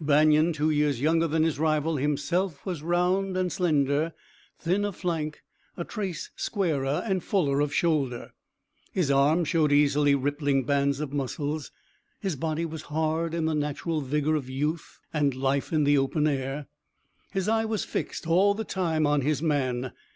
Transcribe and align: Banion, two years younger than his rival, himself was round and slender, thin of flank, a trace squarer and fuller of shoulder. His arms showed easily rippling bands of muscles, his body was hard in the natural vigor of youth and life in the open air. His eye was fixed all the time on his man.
Banion, 0.00 0.52
two 0.52 0.70
years 0.70 1.00
younger 1.00 1.28
than 1.28 1.44
his 1.44 1.60
rival, 1.60 1.94
himself 1.96 2.66
was 2.66 2.82
round 2.82 3.36
and 3.36 3.52
slender, 3.52 4.14
thin 4.58 4.84
of 4.84 4.96
flank, 4.96 5.44
a 5.76 5.84
trace 5.84 6.30
squarer 6.34 7.04
and 7.06 7.22
fuller 7.22 7.60
of 7.60 7.72
shoulder. 7.72 8.32
His 8.90 9.12
arms 9.12 9.46
showed 9.46 9.70
easily 9.70 10.16
rippling 10.16 10.64
bands 10.64 10.98
of 10.98 11.12
muscles, 11.12 11.70
his 12.18 12.34
body 12.34 12.64
was 12.66 12.82
hard 12.90 13.32
in 13.32 13.44
the 13.44 13.54
natural 13.54 14.00
vigor 14.00 14.34
of 14.34 14.50
youth 14.50 14.98
and 15.14 15.36
life 15.36 15.72
in 15.72 15.84
the 15.84 15.98
open 15.98 16.26
air. 16.26 16.66
His 17.30 17.46
eye 17.48 17.64
was 17.64 17.84
fixed 17.84 18.26
all 18.26 18.54
the 18.54 18.64
time 18.64 19.06
on 19.06 19.20
his 19.20 19.40
man. 19.40 19.92